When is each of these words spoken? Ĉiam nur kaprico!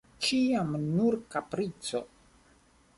Ĉiam 0.27 0.71
nur 0.95 1.19
kaprico! 1.37 2.05